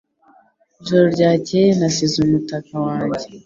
[0.81, 3.25] Ijoro ryakeye nasize umutaka wanjye.